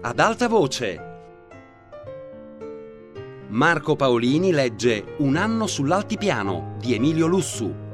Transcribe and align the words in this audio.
ad 0.00 0.20
alta 0.20 0.46
voce. 0.46 1.06
Marco 3.48 3.96
Paolini 3.96 4.52
legge 4.52 5.16
Un 5.18 5.36
anno 5.36 5.66
sull'altipiano 5.66 6.76
di 6.78 6.94
Emilio 6.94 7.26
Lussu. 7.26 7.87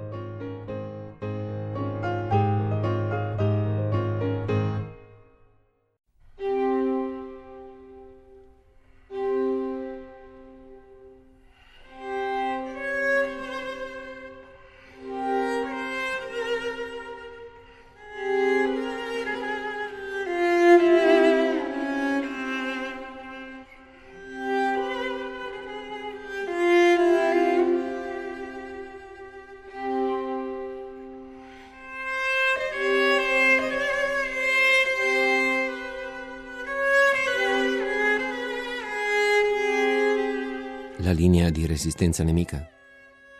Linea 41.14 41.48
di 41.48 41.64
resistenza 41.64 42.24
nemica 42.24 42.68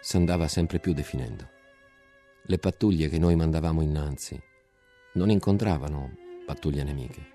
s'andava 0.01 0.47
sempre 0.47 0.79
più 0.79 0.93
definendo. 0.93 1.49
Le 2.45 2.59
pattuglie 2.59 3.09
che 3.09 3.19
noi 3.19 3.35
mandavamo 3.35 3.83
innanzi 3.83 4.41
non 5.15 5.29
incontravano 5.29 6.15
pattuglie 6.47 6.85
nemiche. 6.85 7.33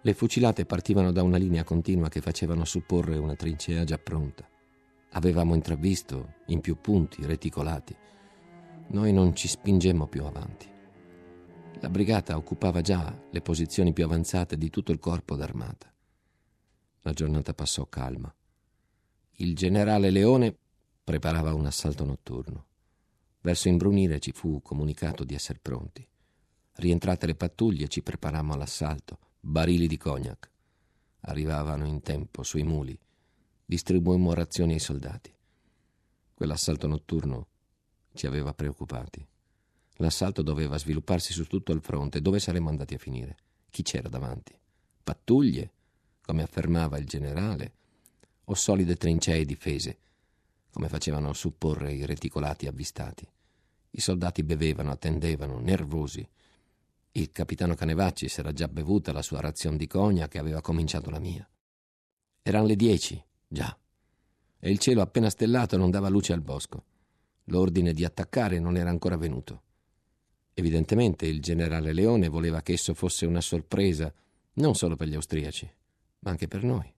Le 0.00 0.14
fucilate 0.14 0.64
partivano 0.64 1.12
da 1.12 1.22
una 1.22 1.36
linea 1.36 1.62
continua 1.62 2.08
che 2.08 2.22
facevano 2.22 2.64
supporre 2.64 3.18
una 3.18 3.34
trincea 3.34 3.84
già 3.84 3.98
pronta. 3.98 4.48
Avevamo 5.10 5.54
intravisto 5.54 6.36
in 6.46 6.60
più 6.60 6.80
punti 6.80 7.26
reticolati. 7.26 7.94
Noi 8.88 9.12
non 9.12 9.36
ci 9.36 9.46
spingemmo 9.46 10.06
più 10.06 10.24
avanti. 10.24 10.70
La 11.80 11.90
brigata 11.90 12.36
occupava 12.36 12.80
già 12.80 13.14
le 13.30 13.40
posizioni 13.42 13.92
più 13.92 14.04
avanzate 14.04 14.56
di 14.56 14.70
tutto 14.70 14.90
il 14.90 14.98
corpo 14.98 15.36
d'armata. 15.36 15.92
La 17.02 17.12
giornata 17.12 17.52
passò 17.52 17.86
calma 17.86 18.34
il 19.38 19.54
generale 19.54 20.10
Leone 20.10 20.56
preparava 21.04 21.52
un 21.52 21.66
assalto 21.66 22.04
notturno. 22.04 22.64
Verso 23.42 23.68
imbrunire 23.68 24.18
ci 24.18 24.32
fu 24.32 24.62
comunicato 24.62 25.24
di 25.24 25.34
essere 25.34 25.58
pronti. 25.60 26.06
Rientrate 26.72 27.26
le 27.26 27.34
pattuglie 27.34 27.88
ci 27.88 28.02
preparammo 28.02 28.54
all'assalto, 28.54 29.18
barili 29.40 29.86
di 29.86 29.98
cognac. 29.98 30.50
Arrivavano 31.20 31.86
in 31.86 32.00
tempo 32.00 32.42
sui 32.42 32.62
muli. 32.62 32.98
Distribuimmo 33.64 34.32
razioni 34.32 34.72
ai 34.72 34.78
soldati. 34.78 35.34
Quell'assalto 36.34 36.86
notturno 36.86 37.46
ci 38.14 38.26
aveva 38.26 38.54
preoccupati. 38.54 39.26
L'assalto 39.96 40.42
doveva 40.42 40.78
svilupparsi 40.78 41.32
su 41.32 41.44
tutto 41.44 41.72
il 41.72 41.82
fronte. 41.82 42.20
Dove 42.20 42.38
saremmo 42.38 42.68
andati 42.68 42.94
a 42.94 42.98
finire? 42.98 43.36
Chi 43.70 43.82
c'era 43.82 44.08
davanti? 44.08 44.58
Pattuglie, 45.04 45.72
come 46.22 46.42
affermava 46.42 46.98
il 46.98 47.06
generale, 47.06 47.75
o 48.48 48.54
solide 48.54 48.96
trincee 48.96 49.44
difese, 49.44 49.98
come 50.70 50.88
facevano 50.88 51.32
supporre 51.32 51.92
i 51.92 52.04
reticolati 52.04 52.66
avvistati. 52.66 53.26
I 53.90 54.00
soldati 54.00 54.42
bevevano, 54.42 54.90
attendevano, 54.90 55.58
nervosi. 55.58 56.28
Il 57.12 57.32
capitano 57.32 57.74
Canevacci 57.74 58.28
s'era 58.28 58.52
già 58.52 58.68
bevuta 58.68 59.12
la 59.12 59.22
sua 59.22 59.40
razione 59.40 59.76
di 59.76 59.86
cogna 59.86 60.28
che 60.28 60.38
aveva 60.38 60.60
cominciato 60.60 61.08
la 61.10 61.18
mia. 61.18 61.48
Erano 62.42 62.66
le 62.66 62.76
dieci, 62.76 63.22
già, 63.48 63.76
e 64.58 64.70
il 64.70 64.78
cielo 64.78 65.00
appena 65.00 65.30
stellato 65.30 65.76
non 65.76 65.90
dava 65.90 66.08
luce 66.08 66.32
al 66.32 66.42
bosco. 66.42 66.84
L'ordine 67.44 67.92
di 67.92 68.04
attaccare 68.04 68.58
non 68.58 68.76
era 68.76 68.90
ancora 68.90 69.16
venuto. 69.16 69.62
Evidentemente 70.52 71.26
il 71.26 71.40
generale 71.40 71.92
Leone 71.92 72.28
voleva 72.28 72.62
che 72.62 72.72
esso 72.72 72.94
fosse 72.94 73.26
una 73.26 73.40
sorpresa 73.40 74.12
non 74.54 74.74
solo 74.74 74.96
per 74.96 75.08
gli 75.08 75.14
austriaci, 75.14 75.70
ma 76.20 76.30
anche 76.30 76.48
per 76.48 76.62
noi. 76.62 76.95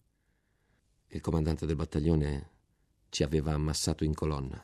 Il 1.10 1.22
comandante 1.22 1.64
del 1.64 1.74
battaglione 1.74 2.50
ci 3.08 3.22
aveva 3.22 3.54
ammassato 3.54 4.04
in 4.04 4.12
colonna. 4.12 4.62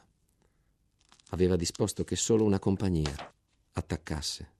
Aveva 1.31 1.56
disposto 1.56 2.05
che 2.05 2.16
solo 2.16 2.44
una 2.44 2.59
compagnia 2.59 3.32
attaccasse. 3.72 4.53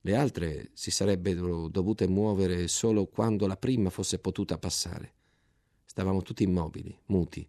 Le 0.00 0.16
altre 0.16 0.70
si 0.72 0.90
sarebbero 0.90 1.68
dovute 1.68 2.08
muovere 2.08 2.66
solo 2.66 3.06
quando 3.06 3.46
la 3.46 3.56
prima 3.56 3.88
fosse 3.88 4.18
potuta 4.18 4.58
passare. 4.58 5.12
Stavamo 5.84 6.22
tutti 6.22 6.42
immobili, 6.42 6.98
muti. 7.06 7.48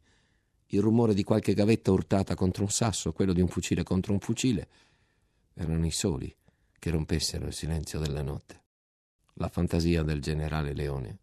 Il 0.67 0.81
rumore 0.81 1.16
di 1.16 1.23
qualche 1.23 1.56
gavetta 1.56 1.91
urtata 1.91 2.35
contro 2.35 2.61
un 2.61 2.69
sasso, 2.69 3.11
quello 3.11 3.33
di 3.33 3.41
un 3.41 3.47
fucile 3.47 3.81
contro 3.81 4.13
un 4.13 4.19
fucile, 4.19 4.67
erano 5.56 5.83
i 5.88 5.91
soli 5.91 6.33
che 6.77 6.91
rompessero 6.91 7.47
il 7.47 7.53
silenzio 7.53 7.97
della 7.97 8.21
notte. 8.21 8.61
La 9.33 9.50
fantasia 9.50 10.03
del 10.03 10.21
generale 10.21 10.73
Leone 10.73 11.17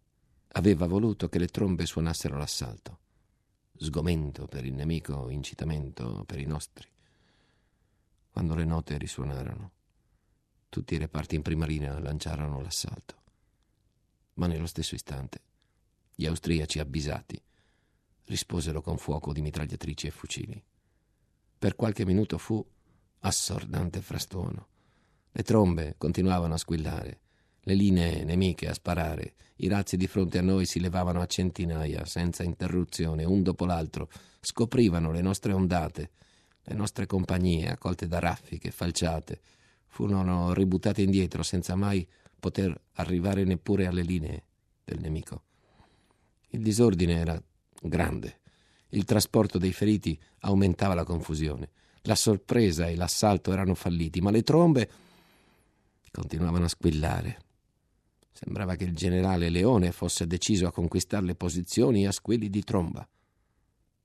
aveva 0.57 0.87
voluto 0.87 1.29
che 1.29 1.37
le 1.37 1.47
trombe 1.47 1.85
suonassero 1.85 2.35
l'assalto. 2.35 2.99
Sgomento 3.77 4.47
per 4.47 4.65
il 4.65 4.73
nemico, 4.73 5.29
incitamento 5.29 6.23
per 6.25 6.39
i 6.39 6.45
nostri. 6.45 6.87
Quando 8.31 8.55
le 8.55 8.65
note 8.65 8.97
risuonarono, 8.97 9.71
tutti 10.67 10.95
i 10.95 10.97
reparti 10.97 11.35
in 11.35 11.43
prima 11.43 11.67
linea 11.67 11.99
lanciarono 11.99 12.59
l'assalto. 12.59 13.15
Ma 14.33 14.47
nello 14.47 14.65
stesso 14.65 14.95
istante, 14.95 15.41
gli 16.15 16.25
austriaci 16.25 16.79
avvisati 16.79 17.39
risposero 18.25 18.81
con 18.81 18.97
fuoco 18.97 19.33
di 19.33 19.41
mitragliatrici 19.41 20.07
e 20.07 20.11
fucili. 20.11 20.63
Per 21.59 21.75
qualche 21.75 22.03
minuto 22.03 22.39
fu 22.39 22.65
assordante 23.19 24.01
frastuono. 24.01 24.67
Le 25.31 25.43
trombe 25.43 25.93
continuavano 25.99 26.55
a 26.55 26.57
squillare 26.57 27.19
le 27.67 27.73
linee 27.73 28.23
nemiche 28.23 28.69
a 28.69 28.73
sparare. 28.73 29.33
I 29.57 29.67
razzi 29.67 29.97
di 29.97 30.07
fronte 30.07 30.37
a 30.37 30.41
noi 30.41 30.65
si 30.65 30.79
levavano 30.79 31.19
a 31.19 31.25
centinaia, 31.25 32.05
senza 32.05 32.43
interruzione, 32.43 33.25
un 33.25 33.43
dopo 33.43 33.65
l'altro. 33.65 34.09
Scoprivano 34.39 35.11
le 35.11 35.21
nostre 35.21 35.51
ondate. 35.51 36.11
Le 36.63 36.75
nostre 36.75 37.05
compagnie, 37.05 37.69
accolte 37.69 38.07
da 38.07 38.19
raffiche, 38.19 38.71
falciate, 38.71 39.41
furono 39.87 40.53
ributtate 40.53 41.01
indietro 41.01 41.43
senza 41.43 41.75
mai 41.75 42.07
poter 42.39 42.73
arrivare 42.93 43.43
neppure 43.43 43.85
alle 43.85 44.03
linee 44.03 44.43
del 44.85 44.99
nemico. 45.01 45.43
Il 46.51 46.61
disordine 46.61 47.15
era 47.15 47.41
grande. 47.81 48.39
Il 48.89 49.03
trasporto 49.03 49.57
dei 49.57 49.73
feriti 49.73 50.17
aumentava 50.39 50.93
la 50.93 51.03
confusione. 51.03 51.71
La 52.03 52.15
sorpresa 52.15 52.87
e 52.87 52.95
l'assalto 52.95 53.51
erano 53.51 53.75
falliti, 53.75 54.21
ma 54.21 54.31
le 54.31 54.43
trombe 54.43 54.89
continuavano 56.11 56.65
a 56.65 56.69
squillare. 56.69 57.39
Sembrava 58.37 58.75
che 58.75 58.83
il 58.83 58.95
generale 58.95 59.49
Leone 59.49 59.91
fosse 59.91 60.27
deciso 60.27 60.67
a 60.67 60.71
conquistare 60.71 61.25
le 61.25 61.33
posizioni 61.33 62.05
a 62.05 62.11
squilli 62.11 62.51
di 62.51 62.61
tromba. 62.61 63.07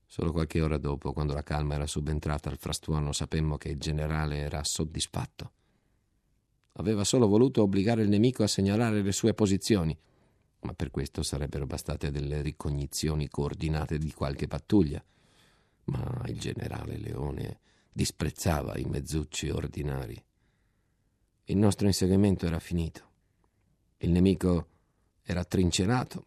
Solo 0.07 0.31
qualche 0.31 0.59
ora 0.59 0.79
dopo, 0.79 1.13
quando 1.13 1.35
la 1.35 1.43
calma 1.43 1.75
era 1.75 1.85
subentrata 1.85 2.49
al 2.49 2.57
frastuono, 2.57 3.11
sapemmo 3.11 3.57
che 3.57 3.69
il 3.69 3.77
generale 3.77 4.37
era 4.37 4.63
soddisfatto. 4.63 5.51
Aveva 6.77 7.03
solo 7.03 7.27
voluto 7.27 7.61
obbligare 7.61 8.01
il 8.01 8.09
nemico 8.09 8.41
a 8.41 8.47
segnalare 8.47 9.03
le 9.03 9.11
sue 9.11 9.35
posizioni, 9.35 9.95
ma 10.61 10.73
per 10.73 10.89
questo 10.89 11.21
sarebbero 11.21 11.67
bastate 11.67 12.09
delle 12.09 12.41
ricognizioni 12.41 13.29
coordinate 13.29 13.99
di 13.99 14.11
qualche 14.13 14.47
pattuglia. 14.47 15.03
Ma 15.85 16.23
il 16.25 16.39
generale 16.39 16.97
Leone 16.97 17.59
disprezzava 17.91 18.79
i 18.79 18.85
mezzucci 18.85 19.51
ordinari. 19.51 20.19
Il 21.43 21.57
nostro 21.57 21.85
inseguimento 21.85 22.47
era 22.47 22.57
finito. 22.57 23.11
Il 24.03 24.11
nemico 24.11 24.67
era 25.23 25.45
trincerato, 25.45 26.25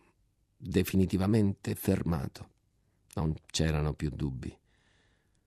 definitivamente 0.57 1.75
fermato. 1.75 2.49
Non 3.17 3.35
c'erano 3.45 3.93
più 3.93 4.09
dubbi. 4.09 4.57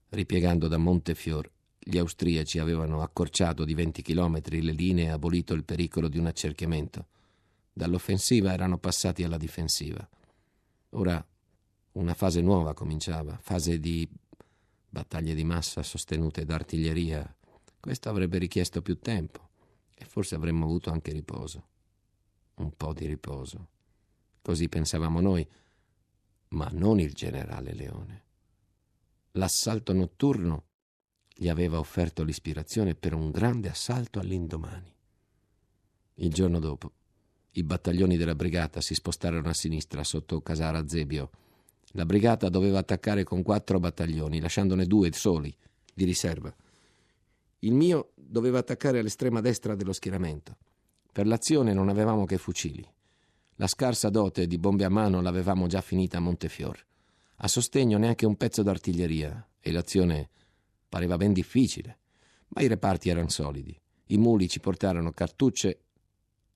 Ripiegando 0.10 0.68
da 0.68 0.78
Montefior, 0.78 1.50
gli 1.80 1.98
austriaci 1.98 2.60
avevano 2.60 3.02
accorciato 3.02 3.66
di 3.66 3.74
20 3.74 4.04
chilometri 4.04 4.62
le 4.62 4.74
linee 4.74 5.06
e 5.06 5.10
abolito 5.10 5.56
il 5.56 5.64
pericolo 5.64 6.08
di 6.08 6.20
un 6.20 6.28
accerchiamento. 6.28 7.08
Dall'offensiva 7.74 8.54
erano 8.54 8.78
passati 8.78 9.24
alla 9.24 9.38
difensiva. 9.38 10.08
Ora 10.92 11.26
una 11.94 12.14
fase 12.14 12.42
nuova 12.42 12.76
cominciava, 12.76 13.40
fase 13.42 13.80
di 13.80 14.08
battaglie 14.88 15.34
di 15.34 15.44
massa 15.44 15.82
sostenute 15.82 16.46
d'artiglieria. 16.46 17.36
Questo 17.80 18.08
avrebbe 18.08 18.38
richiesto 18.38 18.84
più 18.84 19.00
tempo 19.00 19.50
e 19.96 20.06
forse 20.06 20.36
avremmo 20.36 20.66
avuto 20.66 20.92
anche 20.92 21.12
riposo 21.12 21.70
un 22.60 22.72
po' 22.76 22.94
di 22.94 23.06
riposo. 23.06 23.70
Così 24.42 24.70
pensavamo 24.70 25.20
noi, 25.20 25.48
ma 26.50 26.70
non 26.72 27.00
il 27.00 27.14
generale 27.14 27.74
Leone. 27.74 28.24
L'assalto 29.34 29.94
notturno 29.94 30.66
gli 31.34 31.48
aveva 31.48 31.80
offerto 31.80 32.24
l'ispirazione 32.24 32.96
per 32.96 33.14
un 33.14 33.32
grande 33.32 33.70
assalto 33.70 34.20
all'indomani. 34.20 34.94
Il 36.16 36.34
giorno 36.34 36.60
dopo 36.60 36.92
I 37.52 37.64
battaglioni 37.64 38.18
della 38.18 38.36
brigata 38.36 38.82
si 38.82 38.94
spostarono 38.94 39.50
a 39.50 39.54
sinistra 39.54 40.04
sotto 40.04 40.42
Casara 40.42 40.88
Zebio. 40.88 41.30
La 41.94 42.06
brigata 42.06 42.50
doveva 42.50 42.80
attaccare 42.80 43.24
con 43.24 43.42
quattro 43.42 43.80
battaglioni, 43.80 44.40
lasciandone 44.40 44.86
due 44.86 45.12
soli, 45.14 45.56
di 45.94 46.04
riserva. 46.04 46.54
Il 47.60 47.74
mio 47.74 48.12
doveva 48.16 48.60
attaccare 48.60 49.00
all'estrema 49.00 49.42
destra 49.42 49.76
dello 49.76 49.94
schieramento. 49.94 50.58
Per 51.12 51.26
l'azione 51.26 51.74
non 51.74 51.90
avevamo 51.90 52.26
che 52.26 52.38
fucili. 52.38 52.88
La 53.56 53.68
scarsa 53.68 54.10
dote 54.10 54.48
di 54.48 54.58
bombe 54.58 54.86
a 54.86 54.90
mano 54.90 55.22
l'avevamo 55.22 55.68
già 55.68 55.82
finita 55.82 56.18
a 56.18 56.22
Montefior. 56.22 56.86
A 57.38 57.48
sostegno 57.48 57.98
neanche 57.98 58.26
un 58.26 58.38
pezzo 58.38 58.64
d'artiglieria 58.64 59.48
e 59.60 59.72
l'azione 59.72 60.30
pareva 60.88 61.18
ben 61.18 61.34
difficile, 61.34 61.98
ma 62.50 62.62
i 62.62 62.68
reparti 62.68 63.10
erano 63.10 63.30
solidi. 63.30 63.78
I 64.08 64.18
muli 64.18 64.48
ci 64.48 64.60
portarono 64.60 65.12
cartucce 65.12 65.82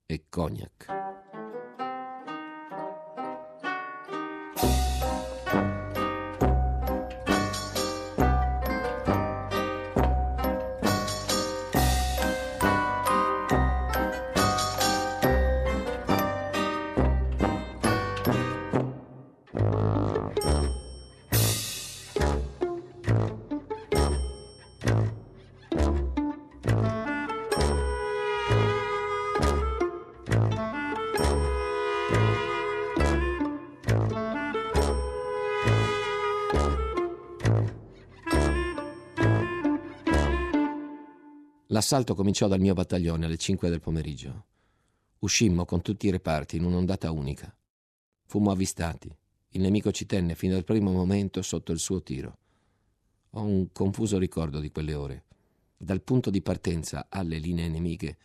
e 0.06 0.24
cognac. 0.28 0.93
L'assalto 41.84 42.14
cominciò 42.14 42.48
dal 42.48 42.60
mio 42.60 42.72
battaglione 42.72 43.26
alle 43.26 43.36
5 43.36 43.68
del 43.68 43.82
pomeriggio. 43.82 44.46
Uscimmo 45.18 45.66
con 45.66 45.82
tutti 45.82 46.06
i 46.06 46.10
reparti 46.10 46.56
in 46.56 46.64
un'ondata 46.64 47.10
unica. 47.10 47.54
Fummo 48.24 48.50
avvistati. 48.50 49.14
Il 49.50 49.60
nemico 49.60 49.92
ci 49.92 50.06
tenne 50.06 50.34
fino 50.34 50.56
al 50.56 50.64
primo 50.64 50.92
momento 50.92 51.42
sotto 51.42 51.72
il 51.72 51.78
suo 51.78 52.02
tiro. 52.02 52.38
Ho 53.32 53.42
un 53.42 53.70
confuso 53.70 54.16
ricordo 54.16 54.60
di 54.60 54.70
quelle 54.70 54.94
ore. 54.94 55.24
Dal 55.76 56.00
punto 56.00 56.30
di 56.30 56.40
partenza 56.40 57.08
alle 57.10 57.36
linee 57.36 57.68
nemiche 57.68 58.16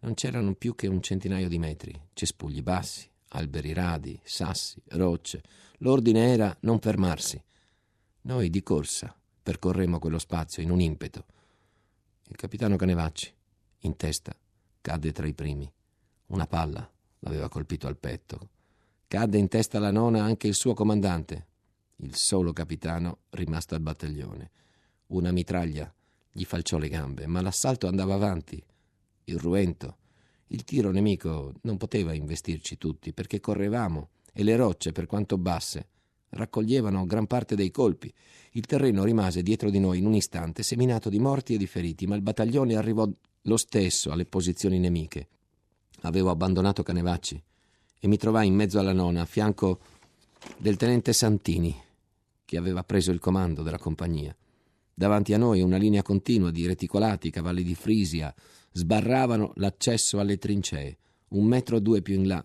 non 0.00 0.14
c'erano 0.14 0.54
più 0.54 0.74
che 0.74 0.88
un 0.88 1.00
centinaio 1.00 1.46
di 1.46 1.58
metri, 1.60 2.08
cespugli 2.14 2.62
bassi, 2.62 3.08
alberi 3.28 3.72
radi, 3.72 4.18
sassi, 4.24 4.82
rocce. 4.88 5.40
L'ordine 5.78 6.32
era 6.32 6.56
non 6.62 6.80
fermarsi. 6.80 7.40
Noi 8.22 8.50
di 8.50 8.62
corsa 8.64 9.16
percorremmo 9.40 10.00
quello 10.00 10.18
spazio 10.18 10.64
in 10.64 10.70
un 10.70 10.80
impeto 10.80 11.26
il 12.26 12.36
capitano 12.36 12.76
Canevacci, 12.76 13.32
in 13.80 13.96
testa, 13.96 14.34
cadde 14.80 15.12
tra 15.12 15.26
i 15.26 15.34
primi. 15.34 15.70
Una 16.26 16.46
palla 16.46 16.90
l'aveva 17.20 17.48
colpito 17.48 17.86
al 17.86 17.96
petto. 17.96 18.48
Cadde 19.06 19.38
in 19.38 19.48
testa 19.48 19.76
alla 19.76 19.90
nona 19.90 20.22
anche 20.24 20.46
il 20.46 20.54
suo 20.54 20.74
comandante, 20.74 21.46
il 21.96 22.14
solo 22.16 22.52
capitano 22.52 23.18
rimasto 23.30 23.74
al 23.74 23.80
battaglione. 23.80 24.50
Una 25.08 25.30
mitraglia 25.32 25.92
gli 26.32 26.44
falciò 26.44 26.78
le 26.78 26.88
gambe, 26.88 27.26
ma 27.26 27.40
l'assalto 27.40 27.86
andava 27.86 28.14
avanti. 28.14 28.62
Irruento. 29.24 29.98
Il 30.48 30.64
tiro 30.64 30.90
nemico 30.90 31.52
non 31.62 31.76
poteva 31.76 32.12
investirci 32.12 32.76
tutti 32.78 33.12
perché 33.12 33.40
correvamo 33.40 34.10
e 34.32 34.42
le 34.42 34.56
rocce, 34.56 34.92
per 34.92 35.06
quanto 35.06 35.38
basse, 35.38 35.88
raccoglievano 36.34 37.06
gran 37.06 37.26
parte 37.26 37.56
dei 37.56 37.70
colpi. 37.70 38.12
Il 38.52 38.66
terreno 38.66 39.02
rimase 39.02 39.42
dietro 39.42 39.70
di 39.70 39.78
noi 39.78 39.98
in 39.98 40.06
un 40.06 40.14
istante 40.14 40.62
seminato 40.62 41.08
di 41.08 41.18
morti 41.18 41.54
e 41.54 41.58
di 41.58 41.66
feriti, 41.66 42.06
ma 42.06 42.14
il 42.14 42.22
battaglione 42.22 42.76
arrivò 42.76 43.08
lo 43.42 43.56
stesso 43.56 44.12
alle 44.12 44.26
posizioni 44.26 44.78
nemiche. 44.78 45.28
Avevo 46.02 46.30
abbandonato 46.30 46.82
Canevacci 46.82 47.42
e 47.98 48.08
mi 48.08 48.16
trovai 48.16 48.46
in 48.46 48.54
mezzo 48.54 48.78
alla 48.78 48.92
nona, 48.92 49.22
a 49.22 49.26
fianco 49.26 49.80
del 50.58 50.76
tenente 50.76 51.12
Santini, 51.12 51.74
che 52.44 52.56
aveva 52.56 52.84
preso 52.84 53.10
il 53.10 53.18
comando 53.18 53.62
della 53.62 53.78
compagnia. 53.78 54.36
Davanti 54.92 55.32
a 55.32 55.38
noi 55.38 55.60
una 55.60 55.76
linea 55.76 56.02
continua 56.02 56.50
di 56.50 56.66
reticolati, 56.66 57.30
cavalli 57.30 57.62
di 57.62 57.74
Frisia, 57.74 58.32
sbarravano 58.72 59.52
l'accesso 59.56 60.20
alle 60.20 60.36
trincee, 60.36 60.98
un 61.28 61.46
metro 61.46 61.76
o 61.76 61.80
due 61.80 62.02
più 62.02 62.14
in 62.14 62.28
là, 62.28 62.44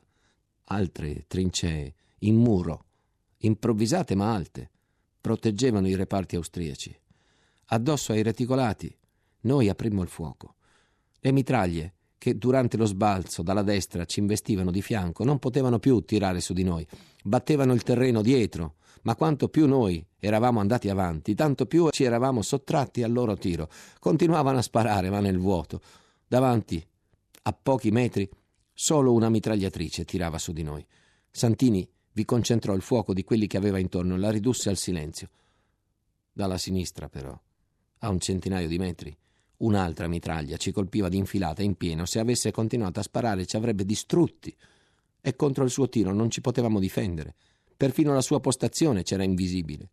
altre 0.65 1.25
trincee, 1.27 1.94
in 2.19 2.36
muro, 2.36 2.86
improvvisate 3.39 4.15
ma 4.15 4.33
alte, 4.33 4.69
proteggevano 5.21 5.88
i 5.88 5.95
reparti 5.95 6.36
austriaci. 6.36 6.97
Addosso 7.71 8.12
ai 8.12 8.24
reticolati 8.24 8.95
noi 9.41 9.69
aprimmo 9.69 10.01
il 10.01 10.07
fuoco. 10.07 10.56
Le 11.19 11.31
mitraglie, 11.31 11.94
che 12.18 12.38
durante 12.38 12.75
lo 12.75 12.86
sbalzo 12.86 13.41
dalla 13.41 13.62
destra 13.62 14.06
ci 14.06 14.19
investivano 14.19 14.71
di 14.71 14.81
fianco, 14.81 15.24
non 15.24 15.39
potevano 15.39 15.80
più 15.80 16.01
tirare 16.01 16.41
su 16.41 16.53
di 16.53 16.63
noi. 16.63 16.86
Battevano 17.24 17.74
il 17.74 17.83
terreno 17.83 18.21
dietro, 18.21 18.75
ma 19.03 19.15
quanto 19.15 19.47
più 19.47 19.68
noi 19.68 20.06
eravamo 20.19 20.59
andati 20.59 20.89
avanti, 20.89 21.36
tanto 21.36 21.65
più 21.65 21.89
ci 21.91 22.03
eravamo 22.03 22.41
sottratti 22.41 23.03
al 23.03 23.13
loro 23.13 23.36
tiro. 23.36 23.69
Continuavano 24.00 24.57
a 24.57 24.62
sparare, 24.62 25.09
ma 25.09 25.19
nel 25.21 25.39
vuoto. 25.39 25.81
Davanti, 26.27 26.86
a 27.44 27.53
pochi 27.53 27.91
metri, 27.91 28.30
solo 28.74 29.13
una 29.13 29.30
mitragliatrice 29.30 30.03
tirava 30.03 30.38
su 30.38 30.51
di 30.51 30.63
noi. 30.63 30.86
Santini 31.31 31.89
vi 32.19 32.25
concentrò 32.25 32.74
il 32.74 32.81
fuoco 32.81 33.13
di 33.13 33.24
quelli 33.24 33.48
che 33.48 33.56
aveva 33.56 33.77
intorno 33.77 34.16
e 34.16 34.18
la 34.18 34.30
ridusse 34.30 34.68
al 34.68 34.75
silenzio. 34.75 35.30
Dalla 36.33 36.57
sinistra, 36.57 37.07
però, 37.07 37.31
a 38.00 38.10
un 38.10 38.19
centinaio 38.19 38.68
di 38.68 38.77
metri, 38.77 39.18
un'altra 39.60 40.10
mitraglia 40.10 40.57
ci 40.57 40.74
colpiva 40.74 41.07
d'infilata 41.07 41.63
in 41.63 41.75
pieno. 41.75 42.06
Se 42.06 42.19
avesse 42.19 42.51
continuato 42.51 43.00
a 43.00 43.04
sparare 43.04 43.45
ci 43.45 43.56
avrebbe 43.56 43.86
distrutti. 43.86 44.54
E 45.21 45.36
contro 45.38 45.63
il 45.63 45.69
suo 45.69 45.88
tiro 45.88 46.12
non 46.12 46.30
ci 46.30 46.42
potevamo 46.42 46.77
difendere. 46.77 47.36
Perfino 47.77 48.13
la 48.13 48.19
sua 48.19 48.42
postazione 48.42 49.04
c'era 49.04 49.24
invisibile. 49.24 49.89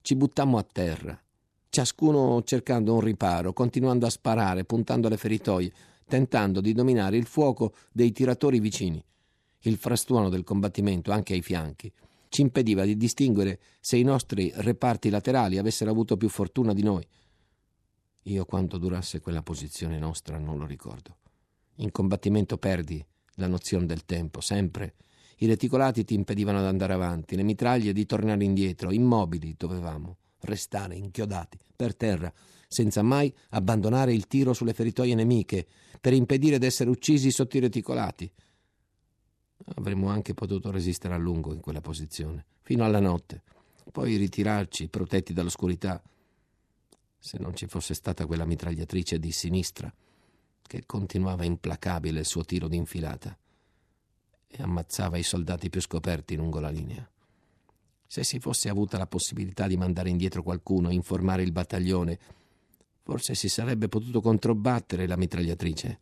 Ci 0.00 0.16
buttammo 0.16 0.56
a 0.56 0.62
terra, 0.62 1.22
ciascuno 1.68 2.42
cercando 2.44 2.94
un 2.94 3.00
riparo, 3.00 3.52
continuando 3.52 4.06
a 4.06 4.10
sparare, 4.10 4.64
puntando 4.64 5.06
alle 5.06 5.18
feritoie, 5.18 5.70
tentando 6.06 6.62
di 6.62 6.72
dominare 6.72 7.18
il 7.18 7.26
fuoco 7.26 7.74
dei 7.92 8.10
tiratori 8.10 8.58
vicini. 8.58 9.04
Il 9.62 9.76
frastuono 9.76 10.28
del 10.28 10.44
combattimento, 10.44 11.10
anche 11.10 11.34
ai 11.34 11.42
fianchi, 11.42 11.92
ci 12.28 12.42
impediva 12.42 12.84
di 12.84 12.96
distinguere 12.96 13.58
se 13.80 13.96
i 13.96 14.02
nostri 14.02 14.52
reparti 14.54 15.08
laterali 15.10 15.58
avessero 15.58 15.90
avuto 15.90 16.16
più 16.16 16.28
fortuna 16.28 16.72
di 16.72 16.82
noi. 16.82 17.06
Io 18.24 18.44
quanto 18.44 18.78
durasse 18.78 19.20
quella 19.20 19.42
posizione 19.42 19.98
nostra 19.98 20.38
non 20.38 20.58
lo 20.58 20.66
ricordo. 20.66 21.16
In 21.76 21.90
combattimento 21.90 22.58
perdi 22.58 23.04
la 23.34 23.46
nozione 23.46 23.86
del 23.86 24.04
tempo, 24.04 24.40
sempre. 24.40 24.94
I 25.38 25.46
reticolati 25.46 26.04
ti 26.04 26.14
impedivano 26.14 26.60
di 26.60 26.66
andare 26.66 26.92
avanti, 26.92 27.36
le 27.36 27.44
mitraglie 27.44 27.92
di 27.92 28.04
tornare 28.06 28.44
indietro, 28.44 28.92
immobili 28.92 29.54
dovevamo 29.56 30.16
restare 30.40 30.96
inchiodati 30.96 31.58
per 31.74 31.96
terra, 31.96 32.32
senza 32.66 33.02
mai 33.02 33.32
abbandonare 33.50 34.12
il 34.12 34.26
tiro 34.26 34.52
sulle 34.52 34.74
feritoie 34.74 35.14
nemiche, 35.14 35.66
per 36.00 36.12
impedire 36.12 36.58
d'essere 36.58 36.90
uccisi 36.90 37.30
sotto 37.30 37.56
i 37.56 37.60
reticolati. 37.60 38.30
Avremmo 39.74 40.08
anche 40.08 40.34
potuto 40.34 40.70
resistere 40.70 41.14
a 41.14 41.18
lungo 41.18 41.52
in 41.52 41.60
quella 41.60 41.80
posizione, 41.80 42.46
fino 42.62 42.84
alla 42.84 43.00
notte, 43.00 43.42
poi 43.90 44.16
ritirarci 44.16 44.88
protetti 44.88 45.32
dall'oscurità, 45.32 46.02
se 47.18 47.38
non 47.38 47.54
ci 47.54 47.66
fosse 47.66 47.94
stata 47.94 48.26
quella 48.26 48.44
mitragliatrice 48.44 49.18
di 49.18 49.32
sinistra 49.32 49.92
che 50.62 50.84
continuava 50.86 51.44
implacabile 51.44 52.20
il 52.20 52.26
suo 52.26 52.44
tiro 52.44 52.68
d'infilata 52.68 53.36
e 54.46 54.62
ammazzava 54.62 55.18
i 55.18 55.22
soldati 55.22 55.68
più 55.68 55.80
scoperti 55.80 56.36
lungo 56.36 56.60
la 56.60 56.70
linea. 56.70 57.08
Se 58.06 58.24
si 58.24 58.38
fosse 58.38 58.68
avuta 58.68 58.96
la 58.96 59.06
possibilità 59.06 59.66
di 59.66 59.76
mandare 59.76 60.08
indietro 60.08 60.42
qualcuno 60.42 60.88
e 60.88 60.94
informare 60.94 61.42
il 61.42 61.52
battaglione, 61.52 62.18
forse 63.02 63.34
si 63.34 63.48
sarebbe 63.48 63.88
potuto 63.88 64.20
controbattere 64.20 65.06
la 65.06 65.16
mitragliatrice. 65.16 66.00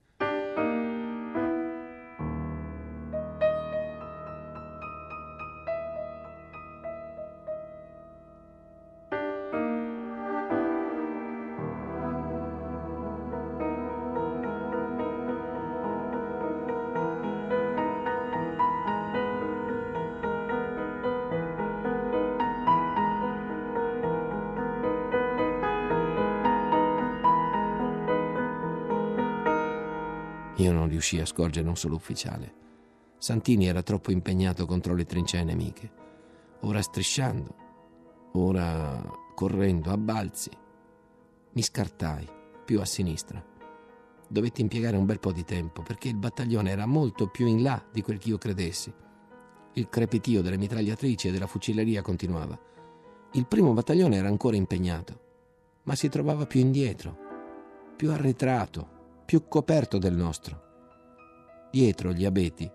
Io 30.67 30.73
non 30.73 30.89
riuscii 30.89 31.21
a 31.21 31.27
scorgere 31.27 31.69
un 31.69 31.77
solo 31.77 31.95
ufficiale. 31.95 32.53
Santini 33.19 33.69
era 33.69 33.85
troppo 33.85 34.11
impegnato 34.11 34.67
contro 34.67 34.97
le 34.97 35.05
trincee 35.05 35.45
nemiche, 35.45 35.93
ora 36.63 36.83
strisciando, 36.83 37.55
ora 38.33 39.01
correndo 39.37 39.93
a 39.93 39.97
balzi. 39.97 40.51
Mi 41.53 41.63
scartai 41.63 42.29
più 42.65 42.81
a 42.81 42.85
sinistra. 42.85 43.41
Dovetti 44.27 44.61
impiegare 44.61 44.97
un 44.97 45.07
bel 45.07 45.21
po' 45.21 45.31
di 45.31 45.45
tempo 45.45 45.83
perché 45.83 46.09
il 46.09 46.17
battaglione 46.17 46.71
era 46.71 46.85
molto 46.85 47.29
più 47.29 47.47
in 47.47 47.63
là 47.63 47.81
di 47.93 48.03
quel 48.03 48.19
che 48.19 48.31
io 48.31 48.39
credessi. 48.39 48.93
Il 49.75 49.89
crepitio 49.89 50.43
delle 50.43 50.59
mitragliatrici 50.59 51.29
e 51.29 51.31
della 51.31 51.47
fucilleria 51.47 52.03
continuava. 52.03 52.59
Il 53.35 53.47
primo 53.47 53.73
battaglione 53.73 54.17
era 54.17 54.27
ancora 54.27 54.57
impegnato, 54.57 55.21
ma 55.85 55.95
si 55.95 56.09
trovava 56.09 56.45
più 56.45 56.59
indietro, 56.59 57.17
più 57.95 58.11
arretrato, 58.11 58.95
più 59.27 59.49
coperto 59.49 59.99
del 59.99 60.15
nostro. 60.15 61.69
Dietro 61.73 62.13
gli 62.13 62.25
abeti 62.25 62.71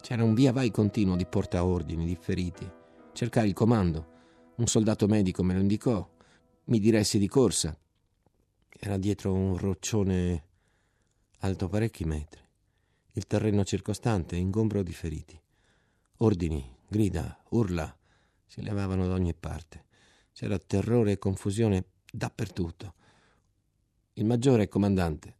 c'era 0.00 0.22
un 0.22 0.34
via 0.34 0.52
vai 0.52 0.70
continuo 0.70 1.16
di 1.16 1.26
portaordini, 1.26 2.06
di 2.06 2.14
feriti. 2.14 2.70
Cercai 3.12 3.48
il 3.48 3.54
comando. 3.54 4.14
Un 4.58 4.68
soldato 4.68 5.08
medico 5.08 5.42
me 5.42 5.54
lo 5.54 5.60
indicò. 5.60 6.08
Mi 6.66 6.78
diressi 6.78 7.18
di 7.18 7.26
corsa. 7.26 7.76
Era 8.68 8.98
dietro 8.98 9.32
un 9.32 9.56
roccione 9.56 10.44
alto 11.40 11.68
parecchi 11.68 12.04
metri. 12.04 12.40
Il 13.14 13.26
terreno 13.26 13.64
circostante 13.64 14.36
ingombro 14.36 14.84
di 14.84 14.92
feriti. 14.92 15.40
Ordini, 16.18 16.72
grida, 16.86 17.36
urla 17.48 17.94
si 18.46 18.62
levavano 18.62 19.08
da 19.08 19.14
ogni 19.14 19.34
parte. 19.34 19.86
C'era 20.32 20.56
terrore 20.56 21.12
e 21.12 21.18
confusione 21.18 21.86
dappertutto. 22.12 22.94
Il 24.12 24.24
maggiore 24.24 24.68
comandante 24.68 25.35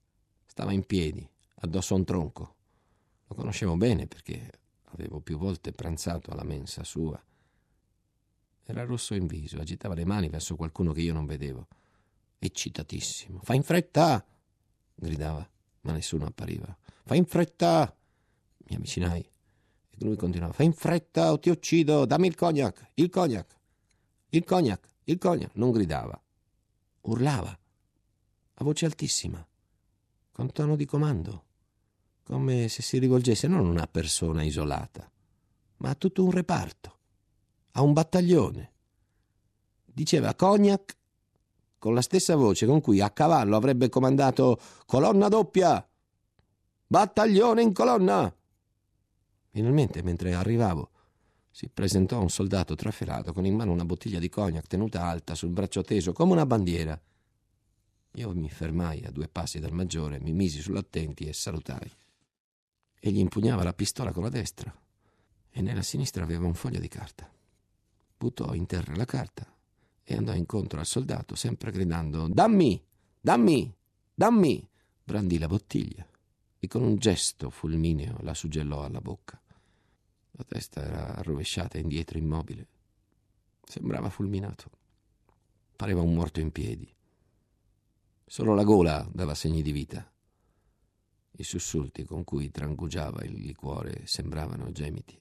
stava 0.57 0.73
in 0.73 0.87
piedi, 0.87 1.29
addosso 1.57 1.93
a 1.93 1.99
un 1.99 2.05
tronco. 2.07 2.55
Lo 3.27 3.35
conoscevo 3.35 3.77
bene 3.77 4.07
perché 4.07 4.51
avevo 4.85 5.21
più 5.21 5.37
volte 5.37 5.71
pranzato 5.71 6.31
alla 6.31 6.45
mensa 6.45 6.83
sua. 6.83 7.23
Era 8.65 8.85
rosso 8.85 9.13
in 9.13 9.27
viso, 9.27 9.61
agitava 9.61 9.93
le 9.93 10.07
mani 10.07 10.31
verso 10.31 10.57
qualcuno 10.57 10.93
che 10.93 11.03
io 11.03 11.13
non 11.13 11.27
vedevo. 11.27 11.69
Eccitatissimo. 12.39 13.41
Fa 13.43 13.53
in 13.53 13.63
fretta! 13.65 14.25
gridava, 14.95 15.47
ma 15.83 15.93
nessuno 15.93 16.25
appariva. 16.25 16.75
Fa 17.05 17.15
in 17.15 17.27
fretta! 17.27 17.95
Mi 18.69 18.77
avvicinai 18.77 19.21
e 19.21 19.97
lui 19.99 20.17
continuava. 20.17 20.55
Fa 20.55 20.63
in 20.63 20.73
fretta 20.73 21.33
o 21.33 21.39
ti 21.39 21.51
uccido! 21.51 22.07
Dammi 22.07 22.29
il 22.29 22.35
cognac! 22.35 22.93
Il 22.95 23.11
cognac! 23.11 23.59
Il 24.31 24.45
cognac! 24.45 24.89
Il 25.05 25.19
cognac! 25.19 25.55
Non 25.57 25.71
gridava. 25.71 26.19
Urlava 27.03 27.59
a 28.55 28.65
voce 28.65 28.87
altissima, 28.87 29.47
con 30.37 30.53
tono 30.53 30.77
di 30.77 30.85
comando, 30.85 31.45
come 32.23 32.69
se 32.69 32.83
si 32.83 32.99
rivolgesse 32.99 33.49
non 33.49 33.65
a 33.65 33.71
una 33.71 33.87
persona 33.87 34.43
isolata, 34.43 35.11
ma 35.79 35.89
a 35.89 35.95
tutto 35.95 36.23
un 36.23 36.31
reparto, 36.31 36.99
a 37.71 37.81
un 37.81 37.95
battaglione. 37.95 38.73
Diceva 39.87 40.35
cognac 40.35 40.95
con 41.79 41.95
la 41.95 42.03
stessa 42.03 42.37
voce 42.37 42.67
con 42.67 42.83
cui 42.83 43.01
a 43.01 43.09
cavallo 43.09 43.57
avrebbe 43.57 43.89
comandato 43.89 44.61
colonna 44.85 45.29
doppia, 45.29 45.89
battaglione 46.87 47.63
in 47.63 47.73
colonna. 47.73 48.37
Finalmente, 49.49 50.03
mentre 50.03 50.35
arrivavo, 50.35 50.91
si 51.51 51.71
presentò 51.71 52.21
un 52.21 52.29
soldato 52.29 52.75
trafelato 52.75 53.33
con 53.33 53.47
in 53.47 53.55
mano 53.55 53.73
una 53.73 53.87
bottiglia 53.87 54.19
di 54.19 54.29
cognac 54.29 54.67
tenuta 54.67 55.03
alta 55.03 55.35
sul 55.35 55.49
braccio 55.49 55.81
teso 55.81 56.13
come 56.13 56.33
una 56.33 56.45
bandiera. 56.45 57.01
Io 58.17 58.33
mi 58.33 58.49
fermai 58.49 59.05
a 59.05 59.11
due 59.11 59.29
passi 59.29 59.59
dal 59.59 59.73
maggiore, 59.73 60.19
mi 60.19 60.33
misi 60.33 60.63
sull'attenti 60.63 61.25
e 61.25 61.35
salutai. 61.35 61.91
Egli 62.99 63.19
impugnava 63.19 63.63
la 63.63 63.75
pistola 63.75 64.11
con 64.11 64.23
la 64.23 64.31
destra 64.31 64.75
e 65.51 65.61
nella 65.61 65.83
sinistra 65.83 66.25
aveva 66.25 66.47
un 66.47 66.55
foglio 66.55 66.81
di 66.81 66.89
carta. 66.89 67.31
Buttò 68.17 68.55
in 68.55 68.65
terra 68.65 68.97
la 68.97 69.05
carta 69.05 69.47
e 70.03 70.17
andò 70.17 70.33
incontro 70.33 70.81
al 70.81 70.87
soldato, 70.87 71.35
sempre 71.35 71.71
gridando 71.71 72.27
Dammi! 72.29 72.83
Dammi! 73.21 73.77
Dammi! 74.15 74.67
Brandì 75.05 75.37
la 75.39 75.47
bottiglia 75.47 76.09
e 76.59 76.67
con 76.69 76.83
un 76.83 76.97
gesto 76.97 77.51
fulmineo 77.51 78.17
la 78.21 78.33
suggellò 78.33 78.83
alla 78.83 79.03
bocca. 79.03 79.39
La 80.31 80.45
testa 80.45 80.83
era 80.83 81.23
rovesciata 81.23 81.77
indietro 81.77 82.17
immobile. 82.17 82.67
Sembrava 83.63 84.09
fulminato. 84.09 84.71
Pareva 85.77 86.01
un 86.01 86.15
morto 86.15 86.41
in 86.41 86.51
piedi. 86.51 86.96
Solo 88.29 88.55
la 88.57 88.65
gola 88.65 89.09
dava 89.13 89.37
segni 89.37 89.63
di 89.63 89.71
vita. 89.71 90.13
I 91.31 91.45
sussulti 91.45 92.03
con 92.03 92.25
cui 92.25 92.51
trangugiava 92.51 93.23
il 93.23 93.35
liquore 93.35 94.05
sembravano 94.05 94.73
gemiti. 94.73 95.17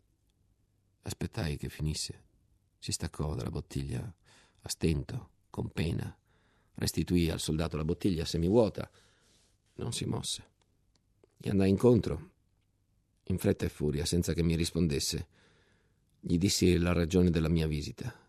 Aspettai 1.04 1.56
che 1.56 1.70
finisse. 1.70 2.24
Si 2.80 2.92
staccò 2.92 3.36
dalla 3.36 3.52
bottiglia 3.52 4.02
a 4.02 4.70
stento, 4.70 5.30
con 5.52 5.70
pena. 5.70 6.18
Restituì 6.74 7.30
al 7.30 7.40
soldato 7.40 7.78
la 7.78 7.86
bottiglia 7.86 8.26
semivuota. 8.26 8.90
Non 9.76 9.94
si 9.94 10.06
mosse. 10.06 10.50
Gli 11.38 11.50
andai 11.50 11.70
incontro, 11.70 12.32
in 13.26 13.38
fretta 13.38 13.66
e 13.66 13.70
furia, 13.70 14.04
senza 14.04 14.34
che 14.34 14.42
mi 14.42 14.56
rispondesse. 14.56 15.28
Gli 16.20 16.40
dissi 16.40 16.76
la 16.78 16.92
ragione 16.92 17.30
della 17.30 17.50
mia 17.50 17.68
visita. 17.68 18.25